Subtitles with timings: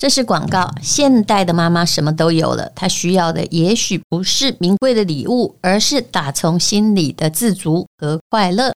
[0.00, 0.72] 这是广告。
[0.80, 8.72] 现代的妈妈什么都有了，她需要的也许不是名贵的礼物，而是打从心里的自足和快乐。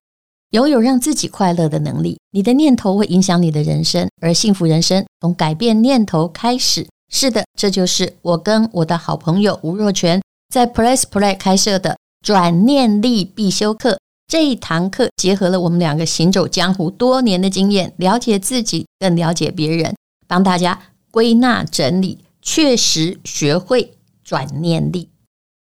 [0.51, 6.87] 拥有让自己快乐的能力，你的念头会影响你的人生，而幸福人生从改变念头开始。
[7.11, 10.21] 是的，这就是我跟我的好朋友吴若权
[10.53, 13.97] 在 Press Play 开设的转念力必修课。
[14.27, 19.95] 这一堂课结合了我们两个行走江湖多年的经验，了解自己，更了解别人，
[20.27, 20.79] 帮大家。
[21.15, 25.07] 归纳整理，确实学会转念力。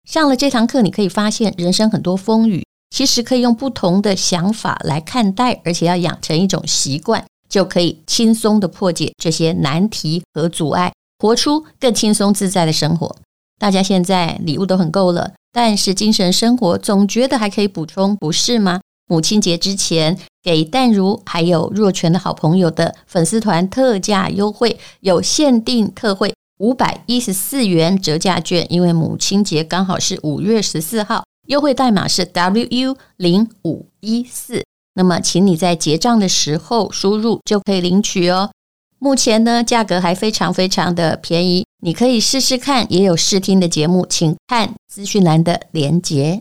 [0.07, 13.15] 上了这堂课，你可以发现人生很多风雨，其实可以用不同的想法来看待，而且要养成一种习惯，就可以轻松地破解这些难题和阻碍，活出更轻松自在的生活。
[13.57, 18.79] 大家现在礼物都很够了，但是精神生活总觉得还可以补充，不是吗？
[19.11, 34.63] 母亲节之前，给淡如还有若泉的好朋友的粉丝团特价优惠，有限定特惠五百一十四元折价券，因为母亲节刚好是五月十四号，优惠代码是 WU 零五一四。
[34.93, 38.51] 那么，请你在结账的时候输入就可以领取哦。
[38.97, 46.39] 目前呢，价格还非常非常的便宜，你可以试试看，也有试听的节目，请看资讯栏的连接。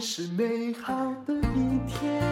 [0.00, 2.22] 是美好的一天。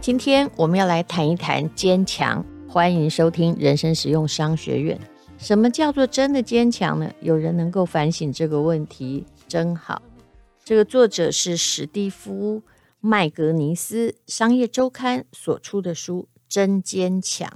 [0.00, 2.44] 今天我们要来谈一谈坚强。
[2.68, 4.98] 欢迎收听人生实用商学院。
[5.38, 7.12] 什么叫做真的坚强呢？
[7.20, 10.00] 有人能够反省这个问题，真好。
[10.64, 12.60] 这个作者是史蒂夫·
[13.00, 17.48] 麦格尼斯，商业周刊所出的书《真坚强》。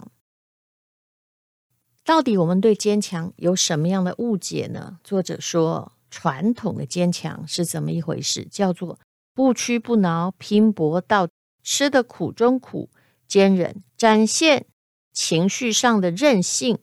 [2.05, 4.99] 到底我们对坚强有什么样的误解呢？
[5.05, 8.45] 作者说，传统的坚强是怎么一回事？
[8.51, 8.99] 叫做
[9.35, 11.29] 不屈不挠，拼搏到
[11.61, 12.89] 吃的苦中苦，
[13.27, 14.67] 坚忍，展现
[15.13, 16.79] 情绪上的韧性，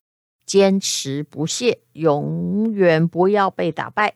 [0.46, 4.16] 坚持不懈，永远不要被打败。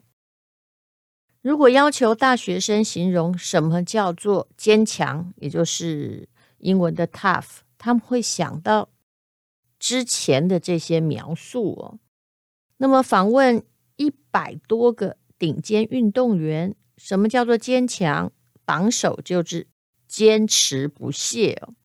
[1.41, 8.90] 如果要求大学生形容什么叫做坚强，也就是英文的 tough，他们会想到
[9.79, 12.00] 之前的这些描述哦。
[12.78, 13.63] 那么访问
[13.96, 16.75] 一百多个顶尖运动员。
[17.05, 18.31] 什么叫做坚强？
[18.66, 19.67] 榜首就是
[20.07, 21.75] 坚持不懈哦。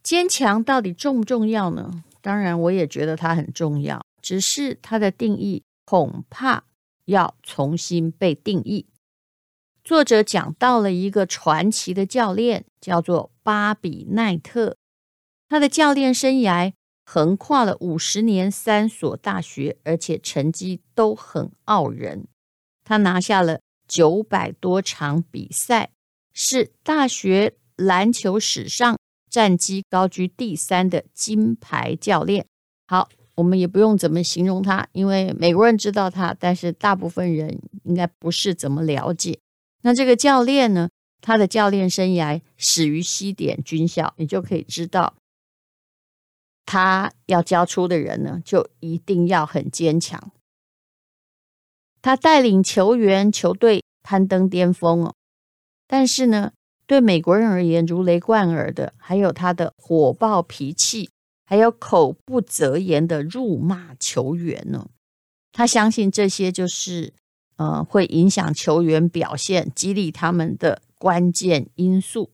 [0.00, 2.04] 坚强到底重不重要呢？
[2.20, 6.66] 当然，我也觉得它很重要，只是它的定义恐怕
[7.06, 8.86] 要重新被定义。
[9.82, 14.76] 作者讲到了一个传奇的教练，叫做巴比奈特，
[15.48, 16.72] 他的教练生涯
[17.04, 22.28] 横跨了五十年，三所大学，而且成绩都很傲人。
[22.88, 25.90] 他拿下了九百多场比赛，
[26.32, 32.46] 是大学篮球史上战绩高居第三的金牌教练。
[32.86, 39.38] 好，我们也不用怎么形容他，因为美国人知道他，但是大部分人应该不是怎么了解。
[39.82, 40.88] 那这个教练呢，
[41.20, 45.14] 他的教练生涯始于西点军校，你就可以知道，
[46.64, 50.32] 他要教出的人呢，就一定要很坚强。
[52.08, 55.14] 他带领球员、球队攀登巅峰哦，
[55.86, 56.52] 但是呢，
[56.86, 61.10] 对美国人而言，如雷贯耳的还有他的火爆脾气，
[61.44, 64.88] 还有口不择言的辱骂球员呢。
[65.52, 67.12] 他相信这些就是
[67.58, 72.30] 呃会影响球员表现、激励他们的关键因素。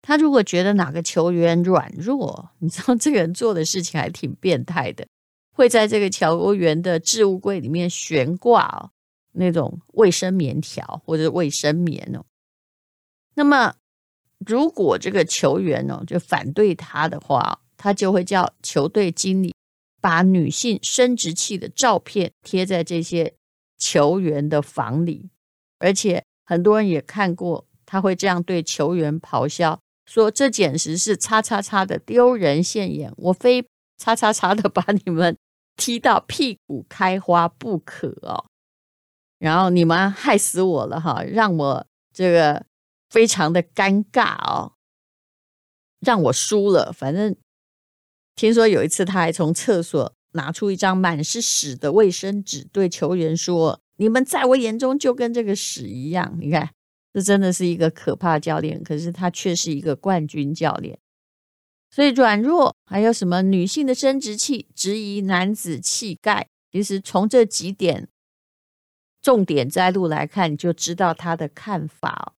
[0.00, 5.08] 他如果觉得哪个球员软弱，你知道这个人做的事情还挺变态的，
[5.56, 8.90] 会在这个球员的置物柜里面悬挂哦。
[9.38, 12.24] 那种卫生棉条或者卫生棉哦，
[13.34, 13.74] 那么
[14.46, 19.54] 如果这个球员哦就反对他的话，他就会叫球队经理
[20.00, 23.34] 把女性生殖器的照片贴在这些
[23.78, 25.30] 球员的房里，
[25.78, 33.66] 而且很多人也看过，他会这样对球员咆哮说：“这简直是叉叉叉的丢人现眼，我非
[33.98, 35.36] 叉叉叉的把你们
[35.76, 38.46] 踢到屁股开花不可哦。”
[39.38, 42.66] 然后你们害死我了哈，让我这个
[43.08, 44.72] 非常的尴尬哦，
[46.00, 46.92] 让我输了。
[46.92, 47.36] 反正
[48.34, 56.70] 听说有一次他还从厕所拿出一张满是屎的卫生纸，对球员说：“你们在我眼中就跟这个屎一样。”你看，
[57.12, 60.98] 这真的是一个可怕教练，可是他却是一个冠军教练。
[61.90, 68.08] 所以软弱，还有什么女性的生殖器，质疑男子气概，其实从这几点。
[69.20, 72.34] 重点摘录来看，就知道他的看法。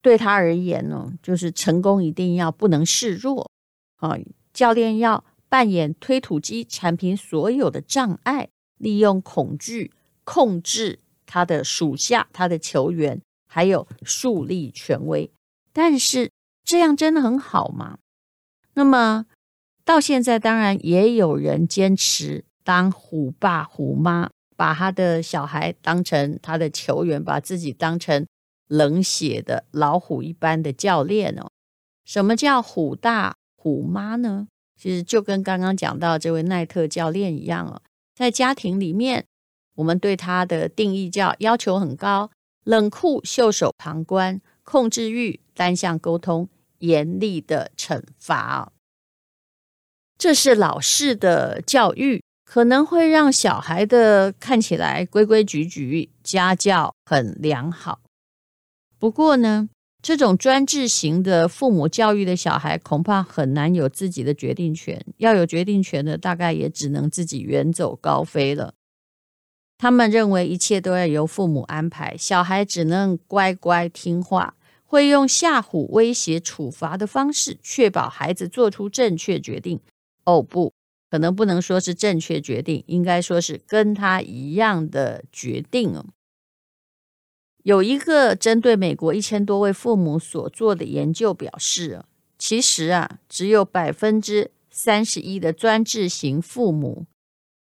[0.00, 3.50] 对他而言呢，就是成功一定要不能示弱
[3.96, 4.16] 啊。
[4.52, 8.48] 教练要扮演推土机产品所有的障碍，
[8.78, 9.92] 利用恐惧
[10.24, 15.30] 控制他的属下、他的球员，还有树立权威。
[15.72, 16.30] 但是
[16.64, 17.98] 这样真的很好吗？
[18.74, 19.26] 那么
[19.84, 28.26] 到现在，当然也有人坚持当虎爸虎妈，把他的小孩当成他的球员，把自己当成
[28.66, 31.48] 冷血的老虎一般的教练哦。
[32.04, 34.48] 什么叫虎大虎妈呢？
[34.76, 37.80] 其实就跟刚刚讲到这位奈特教练一样哦，
[38.16, 39.24] 在家庭里面，
[39.76, 42.32] 我们对他的定义叫要求很高、
[42.64, 48.72] 冷酷、袖手旁观、控制欲、单向沟通、严厉的惩罚。
[50.18, 58.00] 这是老式的教育，可能会让小孩的看起来规规矩矩，家教很良好。
[58.98, 59.68] 不过呢，
[60.02, 65.04] 这种专制型的父母教育的小孩，恐怕很难有自己的决定权。
[65.18, 68.72] 要有决定权的，大概也只能自己远走高飞了。
[69.76, 74.54] 他们认为一切都要由父母安排，小孩只能乖乖听话，
[74.86, 79.78] 会用吓唬、威胁、处罚的方式，确保孩子做出正确决定。
[80.24, 80.72] 哦，不，
[81.10, 86.06] 可能不能说是正确决定，应该说是跟他一样的决定哦。
[87.64, 92.04] 有一个针对美国一千多位父母所做的研究表示，
[92.38, 97.06] 其实啊，只有百分之三十一的专制型父母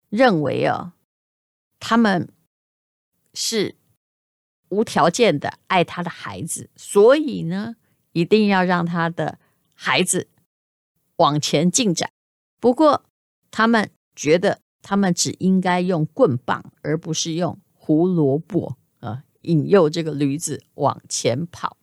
[0.10, 0.94] 认为啊，
[1.80, 2.30] 他们
[3.34, 3.76] 是
[4.70, 7.76] 无条件的爱他的孩子，所以呢，
[8.12, 9.40] 一定要让他的
[9.74, 10.28] 孩子
[11.16, 12.12] 往前进展。
[12.60, 13.06] 不过，
[13.52, 21.78] 他们觉得他们只应该用棍棒，而不是用胡萝卜啊，引诱这个驴子往前跑。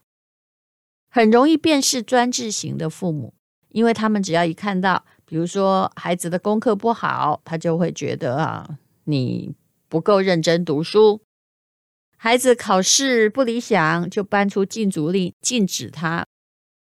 [1.08, 3.34] 很容易辨识专制型的父母，
[3.68, 9.54] 因为他们只要一看到，比如说孩子的功课不好，他就会觉得啊，你
[9.88, 11.20] 不够认真读书；
[12.16, 16.26] 孩子考试不理想，就搬出禁足令，禁止他，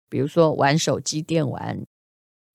[0.08, 1.84] 比如说玩手机、电玩。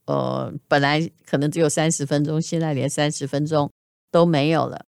[0.07, 3.71] 呃，本来可能只有三十分钟，现在连三十分钟
[4.09, 4.86] 都没有了。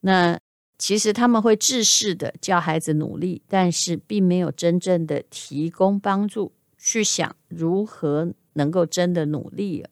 [0.00, 0.38] 那
[0.78, 9.86] 其实他们会制式的教孩子努力，但是并没有真正的提供帮助，去想如何能够真的努力。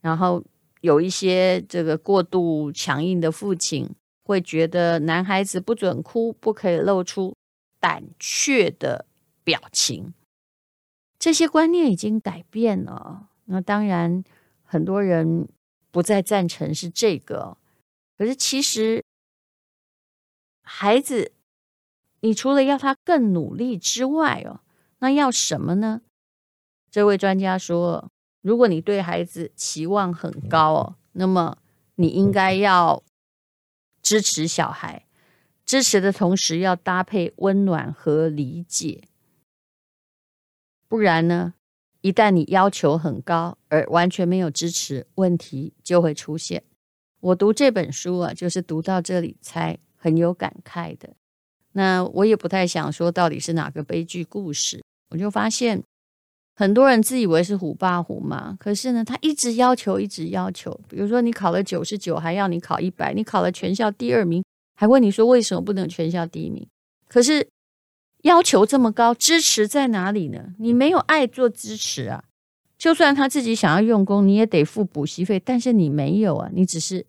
[0.00, 0.44] 然后
[0.80, 3.88] 有一些这个过度强硬的父亲
[4.24, 7.34] 会觉得男孩子不准哭，不可以露出
[7.80, 9.06] 胆怯的
[9.42, 10.12] 表情。
[11.24, 14.22] 这些观念已经改变了，那当然
[14.62, 15.48] 很多人
[15.90, 17.56] 不再赞成是这个。
[18.18, 19.02] 可是其实
[20.60, 21.32] 孩子，
[22.20, 24.60] 你除了要他更努力之外哦，
[24.98, 26.02] 那要什么呢？
[26.90, 28.10] 这位专家说，
[28.42, 31.56] 如果你对孩子期望很高哦，那么
[31.94, 33.02] 你应该要
[34.02, 35.06] 支持小孩，
[35.64, 39.04] 支持的同时要搭配温暖和理解。
[40.94, 41.54] 不然呢，
[42.02, 46.62] 一旦你要求很高而完全没有支持，问题就会出现。
[47.18, 51.10] 我读这本书啊，就是读到这里才很有感慨的。
[51.72, 55.82] 那我也不太想说到底是哪个悲剧故事，我就发现
[56.54, 60.80] 很多人自以为是虎爸虎妈，可是呢，他一直要求，一直要求。
[60.88, 64.44] 比如说你考了九十九，还要你考一百；你考了全校第二名，
[64.76, 66.64] 还问你说为什么不能全校第一名？
[67.08, 67.48] 可是。
[68.24, 70.54] 要求这么高，支持在哪里呢？
[70.58, 72.24] 你没有爱做支持啊！
[72.78, 76.48] 就算他自己想要用功，你也得付补习费，但是你没有啊！
[76.52, 77.04] 你只是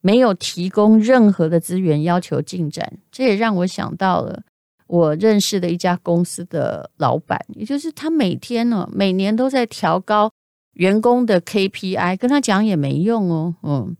[0.00, 2.98] 没有提供任何的资源，要求进展。
[3.12, 4.42] 这也让我想到了
[4.88, 10.32] 我认识的一家公司的老板，也就是他每天呢，每年都在调高
[10.72, 13.54] 员工的 KPI，跟他讲也没用哦。
[13.62, 13.96] 嗯，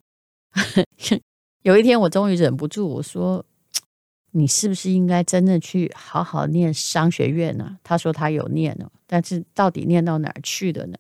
[1.63, 3.45] 有一天我终于忍不住，我说。
[4.37, 7.79] 你是不是应该真的去好好念商学院呢？
[7.83, 10.99] 他说他有念哦，但是到底念到哪儿去的呢？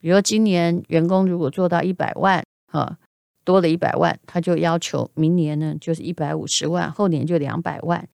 [0.00, 2.96] 比如今年员工如果做到一百万，哈，
[3.44, 8.08] 多了一百万，他就要求明年呢就是一百五十万，后年就两百万。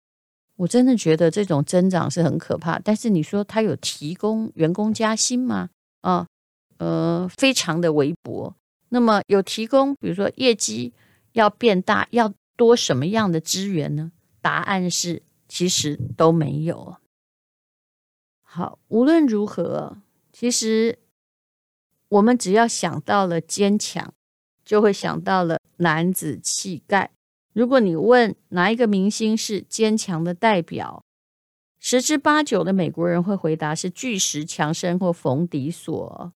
[0.57, 2.81] 我真的觉得这种增长是很可怕。
[2.81, 5.69] 但是你说他有提供员工加薪吗？
[6.01, 6.27] 啊，
[6.79, 8.53] 呃，非常的微薄。
[8.89, 10.93] 那么有提供，比如说业绩
[11.35, 14.11] 要变大，要多什么样的资源呢？
[14.47, 16.99] 答案是，其实都没有。
[18.45, 19.99] 好，无论如何，
[20.33, 21.01] 其实
[22.07, 24.15] 我们只要想到了坚强，
[24.65, 27.11] 就会想到了男子气概。
[27.55, 31.03] 如果你问哪一个明星是坚强的代表，
[31.81, 36.33] 十之八九的美国人会回答是巨石强森或冯迪索。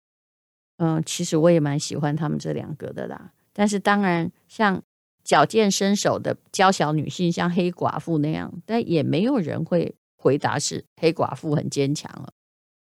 [0.79, 3.33] 嗯，其实我也蛮喜欢他们这两个的啦。
[3.53, 4.83] 但是当然，像
[5.31, 12.33] 矫健身手的娇小女性，像黑寡妇那样，但也没有人会回答是黑寡妇很坚强了。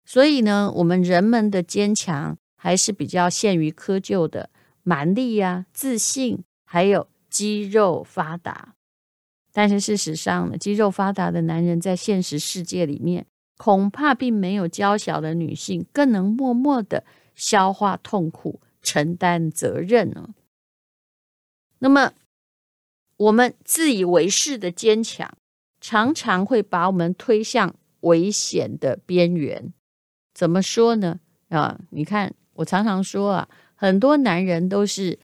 [0.06, 4.50] 所以呢，我们人们的坚强还是比较限于窠臼的
[4.84, 8.74] 蛮力呀、自信，还有肌肉发达。
[9.52, 13.26] 但是事实上呢，肌肉发达的男人在现实世界里面，
[13.58, 17.04] 恐怕并没有娇小的女性更能默默的
[17.36, 20.30] 消化痛苦、承担责任呢。
[21.80, 22.14] 那么，
[23.20, 25.30] 我们自以为是的坚强，
[25.80, 29.74] 常常会把我们推向危险的边缘。
[30.34, 31.20] 怎么说呢？
[31.50, 35.20] 啊，你看，我常常说啊，很多男人都是，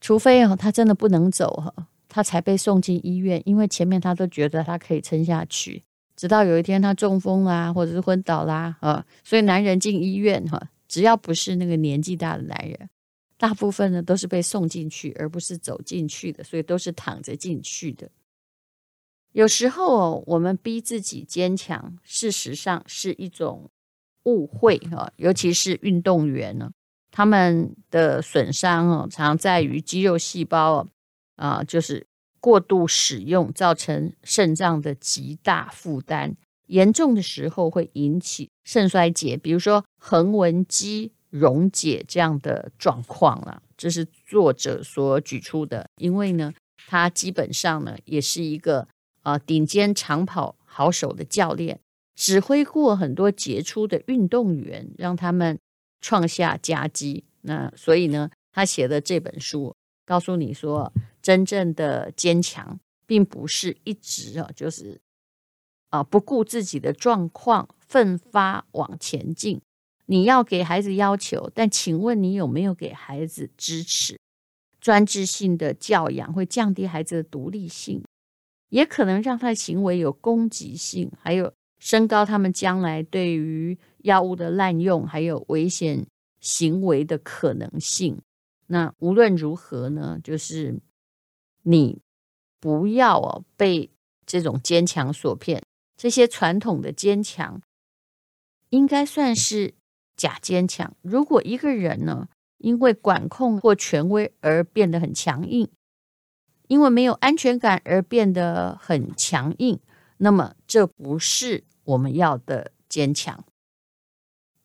[0.00, 1.88] 除非啊，他真的不能走哈。
[2.08, 5.82] 他才被送进医院，因为前面他都觉得他可以撑下去，
[6.14, 12.88] 直到有一天他中风啦，或者是昏倒啦，啊，所以男人进医院哈，只要不是那个年纪大的男人，
[13.36, 18.10] 大部分呢都是被送进去，而不是走进去的，所以都是躺着进去的。
[19.32, 23.68] 有时候哦，我们逼自己坚强，事实上是一种
[24.24, 26.70] 误会哈，尤其是运动员呢，
[27.10, 30.88] 他们的损伤哦，常在于肌肉细胞哦
[31.34, 32.06] 啊，就是
[32.38, 36.36] 过度使用，造成肾脏的极大负担，
[36.66, 43.62] 严重的时候会引起肾衰竭，比如说横纹肌溶解这样的状况了。
[43.76, 46.52] 这是作者所举出的，因为呢，
[46.86, 48.86] 他基本上呢也是一个
[49.22, 51.80] 啊顶尖长跑好手的教练，
[52.14, 55.58] 指挥过很多杰出的运动员，让他们
[56.00, 57.24] 创下佳绩。
[57.42, 59.74] 那所以呢，他写的这本书
[60.04, 60.92] 告诉你说。
[61.24, 65.00] 真正的坚强，并不是一直啊，就是
[65.88, 69.58] 啊不顾自己的状况，奋发往前进。
[70.06, 74.18] 你要给孩子要求，但请问你有没有给孩子支持？
[74.80, 78.02] 专制性的教养会降低孩子的独立性，
[78.68, 86.06] 也可能让他的行为有攻击性，还有升高他们将来对于药物的滥用还有危险
[86.40, 88.18] 行为的可能性。
[88.66, 90.80] 那无论如何呢，就是。
[91.66, 91.98] 你
[92.60, 93.88] 不要哦被
[94.26, 95.62] 这种坚强所骗，
[95.96, 97.62] 这些传统的坚强
[98.68, 99.72] 应该算是
[100.16, 100.96] 假坚强。
[101.02, 102.28] 如果一个人呢，
[102.58, 105.68] 因为管控或权威而变得很强硬，
[106.68, 109.78] 因为没有安全感而变得很强硬，
[110.18, 113.44] 那么这不是我们要的坚强。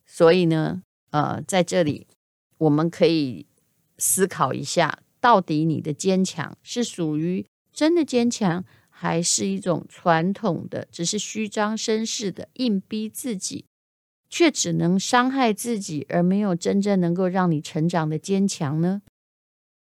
[0.06, 2.08] 所以呢，呃，在这里
[2.58, 3.48] 我们可以
[3.98, 5.00] 思考一下。
[5.22, 13.65] 到底你的坚强是属于真的坚强，还是一种传统的，只是虚张声势的硬逼自己，
[14.29, 19.01] 却只能伤害自己，而没有真正能够让你成长的坚强呢？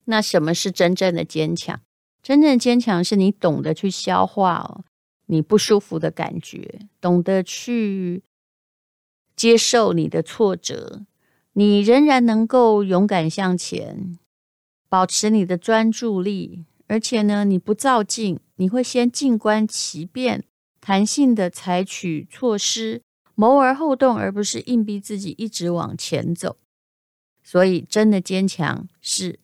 [0.05, 1.81] 那什么是真正的坚强？
[2.23, 4.83] 真正的坚强是你懂得去消化，
[5.27, 8.23] 你不舒服的感觉，懂得去
[9.35, 11.05] 接受你的挫折，
[11.53, 14.17] 你仍然能够勇敢向前。
[14.89, 20.45] 保持你的专注力，而且呢，你不躁进，你会先静观其变，
[20.79, 23.01] 弹性的采取措施，
[23.39, 26.57] 谋而后动，而不是硬逼自己一直往前走。
[27.43, 29.39] 所以，真的坚强是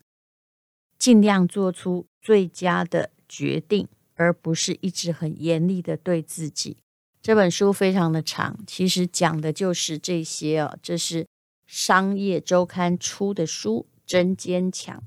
[0.97, 6.77] 尽量做出最佳的决定，而不是一直很严厉的对自己。
[7.21, 10.75] 这本书非常的长，其实讲的就是这些哦。
[10.81, 11.27] 这是
[11.67, 14.97] 商业周刊出的书，《真坚强》。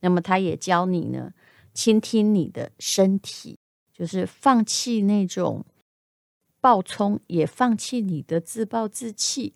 [0.00, 1.32] 那么他也教你呢，
[1.72, 3.56] 倾听你的身体，
[3.96, 5.64] 就是放弃那种
[6.62, 9.52] 暴冲，也放弃你的自暴自弃。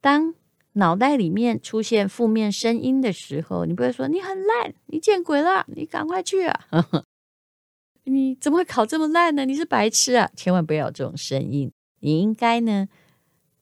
[0.00, 0.34] 当
[0.72, 6.66] 脑袋里面出现负面声音的时候，你不会说你很烂，你见鬼了，你赶快去啊！
[8.04, 9.44] 你怎么会考这么烂呢？
[9.44, 10.30] 你是白痴啊！
[10.34, 11.70] 千万不要有这种声音。
[11.98, 12.88] 你应该呢，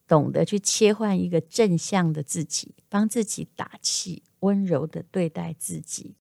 [0.07, 4.23] 懂得去切换一个正向的自己，帮自己打气。
[4.41, 6.15] 温柔的对待自己，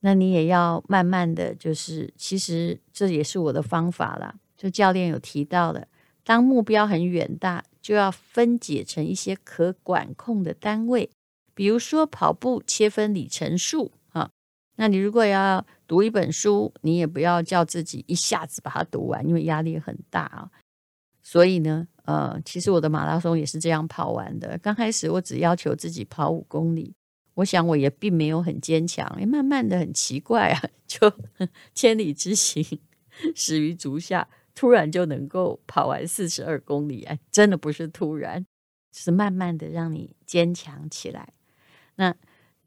[0.00, 4.34] 那你也要慢慢的就是，其实这也是我的方法啦。
[4.56, 5.88] 就教练有提到的，
[6.22, 11.10] 当目标很远大，就要分解成一些可管控的单位，
[11.54, 14.30] 比如说跑步切分里程数啊。
[14.76, 20.50] 那你如果要读一本书，你也不要叫自己一下子把它读完，因为压力很大啊。
[21.22, 21.88] 所以呢。
[22.06, 24.58] 呃，其实我的马拉松也是这样跑完的。
[24.58, 26.94] 刚开始我只要求自己跑五公里，
[27.32, 29.10] 我想我也并没有很坚强。
[29.26, 31.10] 慢慢的很奇怪啊， 就
[31.74, 32.62] 千里之行，
[33.34, 38.46] 始于足下，突然就能够跑完四十二公里啊，真的不是突然，
[38.92, 41.32] 是慢慢的让你坚强起来。
[41.96, 42.14] 那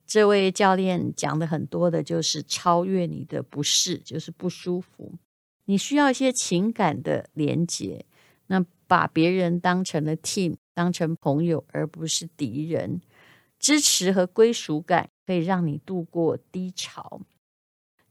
[0.05, 5.13] 这位教练讲的很多的就是超越你的不适，就是不舒服，
[5.65, 8.05] 你需要一些情感的连接，
[8.47, 13.01] 那把别人当成了 team，当成朋友，而不是敌人。
[13.59, 17.19] 支持和归属感可以让你度过低潮。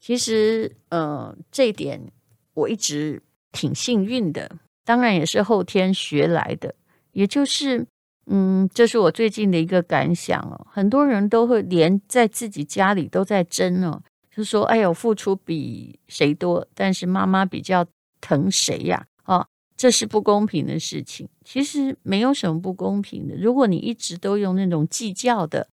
[0.00, 2.12] 其实，呃，这一点
[2.52, 3.22] 我一直
[3.56, 6.74] 挺幸运的，当然也是后天学来的。
[7.12, 7.86] 也就是，
[8.26, 10.66] 嗯，这是我最近的一个感想哦。
[10.70, 17.86] 很多人都会连在自己家里都在争哦，就说：“哎呦，付出比谁多，但是妈妈比较
[18.20, 19.46] 疼谁呀？”哦，
[19.76, 21.26] 这是不公平的事情。
[21.42, 23.34] 其实没有什么不公平的。
[23.34, 25.68] 如果你一直都用那种计较的。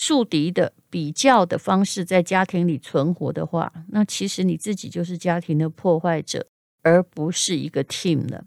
[0.00, 6.46] 树敌的比较的方式在家庭里存活的话，那其实你自己就是家庭的破坏者，
[6.88, 8.44] 而不是一个 team 了。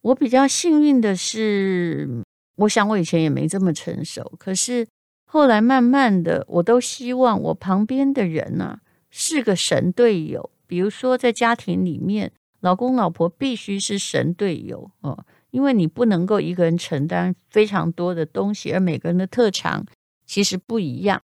[0.00, 2.24] 我比较幸运的是，
[2.56, 4.86] 我想我以前也没这么成熟，可是
[5.24, 8.80] 后来慢慢的，我都希望我旁边的人呢、啊、
[9.10, 10.50] 是个神队友。
[10.66, 19.84] 比如说在家庭里面，老公老婆必须是神队友哦，因为你不能够一个人承担非常多的东西，而每个人的特长。
[20.24, 21.20] 其实不一样。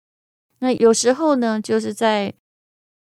[0.59, 2.33] 那有时候呢，就是在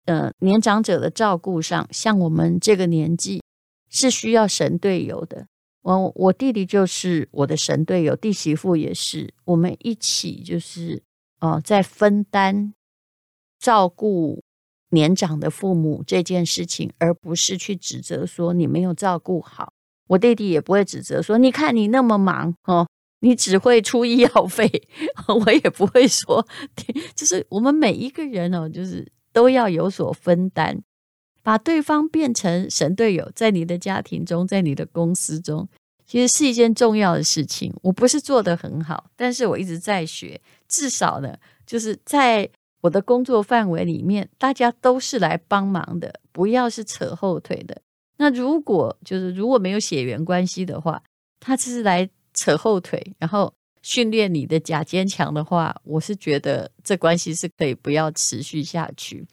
[0.08, 3.42] 呃年长者的照顾上，像我们这个年纪
[3.90, 5.46] 是需要神队友的。
[5.82, 11.02] 我我弟弟就是我的神队友，弟媳妇也是，我们一起就是
[11.40, 12.72] 哦、在分担
[13.60, 14.42] 照顾
[14.90, 19.72] 年长的父母这件事情，而不是去指责说你没有照顾好。
[20.08, 22.86] 我弟弟也不会指责说，你看你那么忙哦。
[23.20, 24.70] 你只会出医药费，
[25.44, 26.46] 我也不会说，
[27.16, 30.82] 就是我们每一个人哦，就是都要有所分担，
[31.42, 35.68] 把对方变成神队友，在你的家庭中，在你的公司中，
[36.06, 37.72] 其实是一件重要的事情。
[37.82, 42.48] 我不是做得很好，但是我一直在学，至少呢，就是在
[42.80, 47.80] 我的工作范围里面，大家都是来帮忙的，不要是扯后腿的。
[48.16, 51.02] 那如果就是如果没有血缘关系的话，
[51.40, 52.08] 他只是来。
[52.34, 53.52] 扯后腿，然后
[53.88, 59.26] 训练你的假坚强的话，我是觉得这关系是可以不要持续下去。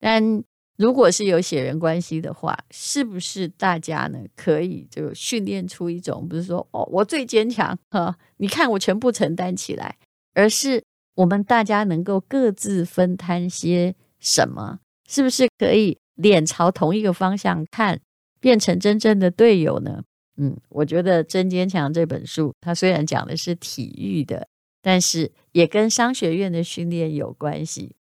[0.00, 0.42] 但
[0.76, 9.96] 如果是有血缘关系的话，是不是大家呢可以就训练出一种，不是说哦我最坚强哈，你看我全部承担起来，
[10.34, 10.82] 而是
[11.14, 14.80] 我们大家能够各自分摊些什么？
[15.08, 18.00] 是不是可以脸朝同一个方向看，
[18.40, 20.02] 变成真正的队友呢？
[20.36, 24.48] 嗯，我觉得《真坚强》这本书，它虽然讲的是体育的，
[24.82, 27.96] 但是也跟商学院的训练有关系。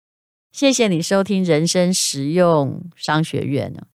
[0.52, 3.88] 谢谢你收听《人生实用商学院》呢。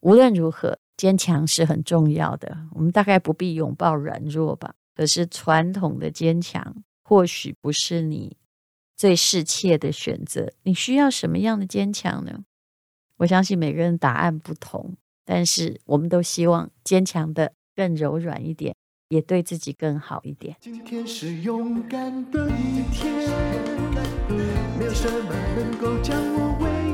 [0.00, 2.56] 无论如何，坚强是很重要的。
[2.72, 4.74] 我们大概不必拥抱软弱吧？
[4.94, 8.36] 可是传统的坚强，或许不是你
[8.96, 10.52] 最适切的选择。
[10.62, 12.44] 你需要什么样的坚强呢？
[13.18, 14.96] 我相信每个人答案不同。
[15.26, 18.74] 但是我们都希望坚强的更柔软一点，
[19.08, 20.56] 也对自己更好一点。
[20.60, 23.12] 今天是勇敢的一天，
[24.78, 26.85] 没有什么能够将我为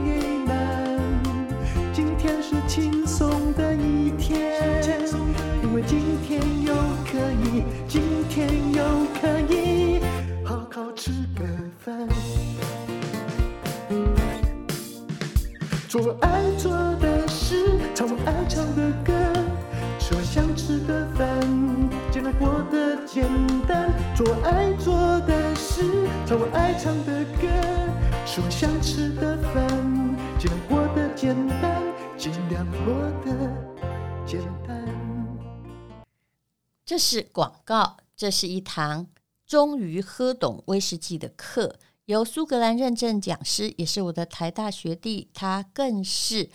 [36.92, 39.06] 这是广告，这是一堂
[39.46, 46.50] 终于喝懂威士忌的课，由苏格兰认证讲师，也是我的台大学弟，他更是。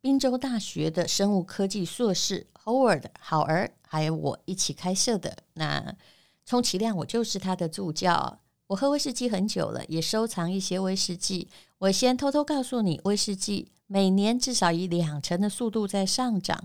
[0.00, 5.36] 宾州大学的生物科技硕士 Howard 好儿，还有我一起开设的。
[5.52, 5.94] 那
[6.46, 8.40] 充其量我就是他的助教。
[8.68, 11.48] 我喝威士忌很久了，也收藏一些威士忌。
[11.76, 16.64] 我先偷偷告诉你，威士忌每年至少以两成的速度在上涨。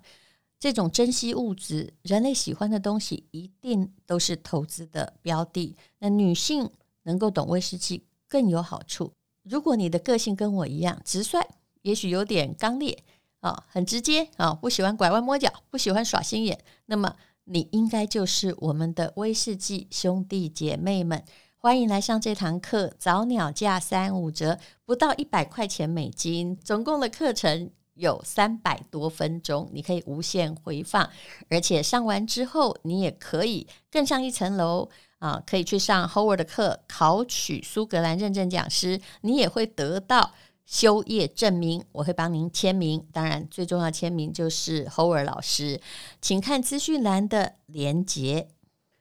[0.59, 5.75] 这种珍稀物质，人类喜欢的东西，一定都是投资的标的。
[5.99, 6.69] 那女性
[7.03, 9.11] 能够懂威士忌更有好处。
[9.43, 11.39] 如果你的个性跟我一样直率，
[11.83, 13.03] 也许有点刚烈。
[13.39, 16.59] 啊、很直接啊、不喜欢拐弯抹角，不喜欢耍心眼。
[16.87, 17.15] 那么
[17.45, 21.23] 你应该就是我们的威士忌兄弟姐妹们，
[21.55, 26.57] 欢迎来上这堂课，早鸟价三五折，不到一百块钱美金。
[26.57, 31.09] 总共的课程有三百多分钟，你可以无限回放，
[31.49, 40.33] 而且上完之后，你也可以更上一层楼啊，可以去上 Howard 的课，考取苏格兰认证讲师，你也会得到
[40.65, 43.05] 修业证明，我会帮您签名。
[43.11, 45.81] 当然，最重要签名就是 Howard 老师，
[46.21, 48.49] 请看资讯栏的连结。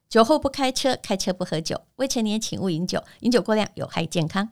[0.08, 4.50] 酒后不开车，开车不喝酒，未成年请勿饮酒，饮酒过量有害健康。